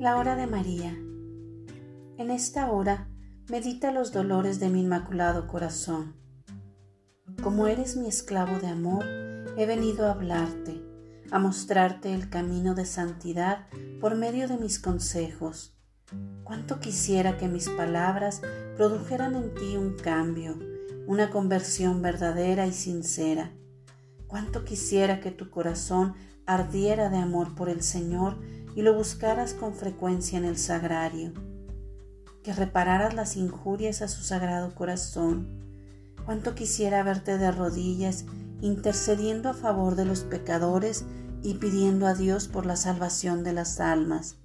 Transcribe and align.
La 0.00 0.16
hora 0.16 0.36
de 0.36 0.46
María. 0.46 0.96
En 2.18 2.30
esta 2.30 2.70
hora 2.70 3.08
medita 3.50 3.90
los 3.90 4.12
dolores 4.12 4.60
de 4.60 4.68
mi 4.68 4.82
inmaculado 4.82 5.48
corazón. 5.48 6.14
Como 7.42 7.66
eres 7.66 7.96
mi 7.96 8.06
esclavo 8.06 8.60
de 8.60 8.68
amor, 8.68 9.04
he 9.56 9.66
venido 9.66 10.06
a 10.06 10.12
hablarte, 10.12 10.80
a 11.32 11.40
mostrarte 11.40 12.14
el 12.14 12.30
camino 12.30 12.76
de 12.76 12.86
santidad 12.86 13.66
por 14.00 14.14
medio 14.14 14.46
de 14.46 14.56
mis 14.56 14.78
consejos. 14.78 15.76
Cuánto 16.44 16.78
quisiera 16.78 17.36
que 17.36 17.48
mis 17.48 17.68
palabras 17.68 18.40
produjeran 18.76 19.34
en 19.34 19.52
ti 19.54 19.76
un 19.76 19.96
cambio, 19.96 20.60
una 21.08 21.28
conversión 21.28 22.02
verdadera 22.02 22.68
y 22.68 22.72
sincera. 22.72 23.50
Cuánto 24.28 24.64
quisiera 24.64 25.20
que 25.20 25.30
tu 25.30 25.50
corazón 25.50 26.14
ardiera 26.46 27.08
de 27.08 27.16
amor 27.16 27.54
por 27.54 27.70
el 27.70 27.82
Señor 27.82 28.38
y 28.76 28.82
lo 28.82 28.94
buscaras 28.94 29.54
con 29.54 29.74
frecuencia 29.74 30.38
en 30.38 30.44
el 30.44 30.58
sagrario, 30.58 31.32
que 32.42 32.52
repararas 32.52 33.14
las 33.14 33.36
injurias 33.36 34.02
a 34.02 34.08
su 34.08 34.22
sagrado 34.22 34.74
corazón. 34.74 35.48
Cuánto 36.26 36.54
quisiera 36.54 37.02
verte 37.02 37.38
de 37.38 37.50
rodillas 37.50 38.26
intercediendo 38.60 39.48
a 39.48 39.54
favor 39.54 39.94
de 39.94 40.04
los 40.04 40.20
pecadores 40.24 41.06
y 41.42 41.54
pidiendo 41.54 42.06
a 42.06 42.12
Dios 42.14 42.48
por 42.48 42.66
la 42.66 42.76
salvación 42.76 43.44
de 43.44 43.54
las 43.54 43.80
almas. 43.80 44.36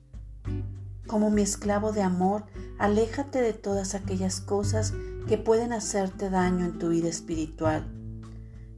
Como 1.07 1.29
mi 1.29 1.41
esclavo 1.41 1.91
de 1.91 2.03
amor, 2.03 2.45
aléjate 2.79 3.41
de 3.41 3.51
todas 3.51 3.95
aquellas 3.95 4.39
cosas 4.39 4.93
que 5.27 5.37
pueden 5.37 5.73
hacerte 5.73 6.29
daño 6.29 6.63
en 6.65 6.79
tu 6.79 6.89
vida 6.89 7.09
espiritual. 7.09 8.02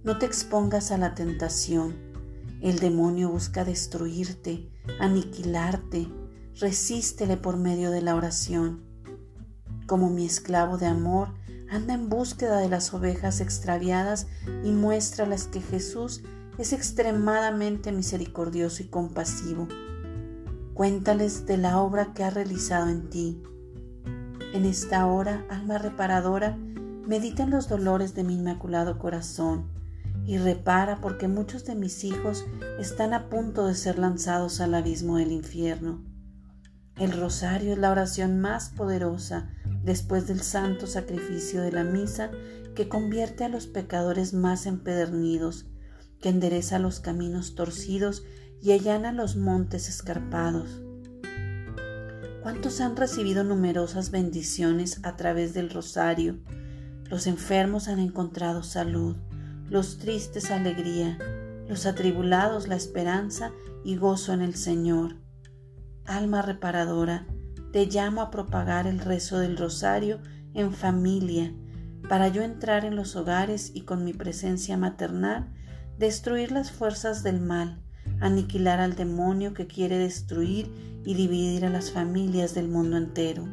No 0.05 0.19
te 0.19 0.27
expongas 0.27 0.91
a 0.91 0.99
la 0.99 1.15
tentación. 1.15 1.95
El 2.61 2.77
demonio 2.77 3.31
busca 3.31 3.65
destruirte, 3.65 4.69
aniquilarte, 4.99 6.07
resístele 6.59 7.37
por 7.37 7.57
medio 7.57 7.89
de 7.89 8.03
la 8.03 8.13
oración. 8.13 8.83
Como 9.87 10.11
mi 10.11 10.23
esclavo 10.23 10.77
de 10.77 10.85
amor, 10.85 11.29
anda 11.71 11.95
en 11.95 12.07
búsqueda 12.07 12.59
de 12.59 12.69
las 12.69 12.93
ovejas 12.93 13.41
extraviadas 13.41 14.27
y 14.63 14.69
muéstralas 14.69 15.47
que 15.47 15.59
Jesús 15.59 16.21
es 16.59 16.71
extremadamente 16.71 17.91
misericordioso 17.91 18.83
y 18.83 18.85
compasivo. 18.85 19.67
Cuéntales 20.75 21.47
de 21.47 21.57
la 21.57 21.79
obra 21.79 22.13
que 22.13 22.23
ha 22.23 22.29
realizado 22.29 22.89
en 22.89 23.09
ti. 23.09 23.41
En 24.53 24.65
esta 24.65 25.07
hora, 25.07 25.47
alma 25.49 25.79
reparadora, 25.79 26.55
medita 27.07 27.41
en 27.41 27.49
los 27.49 27.67
dolores 27.67 28.13
de 28.13 28.23
mi 28.23 28.35
inmaculado 28.35 28.99
corazón 28.99 29.73
y 30.25 30.37
repara 30.37 30.99
porque 31.01 31.27
muchos 31.27 31.65
de 31.65 31.75
mis 31.75 32.03
hijos 32.03 32.45
están 32.79 33.13
a 33.13 33.29
punto 33.29 33.67
de 33.67 33.75
ser 33.75 33.99
lanzados 33.99 34.61
al 34.61 34.73
abismo 34.73 35.17
del 35.17 35.31
infierno. 35.31 36.03
El 36.97 37.11
rosario 37.11 37.73
es 37.73 37.77
la 37.77 37.91
oración 37.91 38.39
más 38.39 38.69
poderosa 38.69 39.49
después 39.83 40.27
del 40.27 40.41
santo 40.41 40.87
sacrificio 40.87 41.61
de 41.61 41.71
la 41.71 41.83
misa 41.83 42.31
que 42.73 42.87
convierte 42.89 43.43
a 43.43 43.49
los 43.49 43.67
pecadores 43.67 44.33
más 44.33 44.65
empedernidos, 44.65 45.65
que 46.21 46.29
endereza 46.29 46.79
los 46.79 46.99
caminos 46.99 47.55
torcidos 47.55 48.23
y 48.61 48.71
allana 48.71 49.11
los 49.11 49.35
montes 49.35 49.89
escarpados. 49.89 50.81
¿Cuántos 52.41 52.79
han 52.79 52.95
recibido 52.95 53.43
numerosas 53.43 54.11
bendiciones 54.11 54.99
a 55.03 55.15
través 55.15 55.53
del 55.53 55.69
rosario? 55.69 56.37
Los 57.09 57.27
enfermos 57.27 57.87
han 57.87 57.99
encontrado 57.99 58.63
salud 58.63 59.15
los 59.69 59.97
tristes 59.97 60.51
alegría, 60.51 61.17
los 61.67 61.85
atribulados 61.85 62.67
la 62.67 62.75
esperanza 62.75 63.51
y 63.83 63.95
gozo 63.95 64.33
en 64.33 64.41
el 64.41 64.55
Señor. 64.55 65.17
Alma 66.05 66.41
reparadora, 66.41 67.25
te 67.71 67.87
llamo 67.87 68.21
a 68.21 68.31
propagar 68.31 68.87
el 68.87 68.99
rezo 68.99 69.39
del 69.39 69.57
rosario 69.57 70.19
en 70.53 70.71
familia, 70.71 71.53
para 72.07 72.27
yo 72.27 72.43
entrar 72.43 72.85
en 72.85 72.95
los 72.95 73.15
hogares 73.15 73.71
y 73.73 73.81
con 73.81 74.05
mi 74.05 74.13
presencia 74.13 74.77
maternal 74.77 75.51
destruir 75.97 76.51
las 76.51 76.71
fuerzas 76.71 77.23
del 77.23 77.41
mal, 77.41 77.81
aniquilar 78.19 78.79
al 78.79 78.95
demonio 78.95 79.53
que 79.53 79.67
quiere 79.67 79.97
destruir 79.97 80.71
y 81.03 81.15
dividir 81.15 81.65
a 81.65 81.69
las 81.69 81.91
familias 81.91 82.53
del 82.53 82.67
mundo 82.67 82.97
entero. 82.97 83.47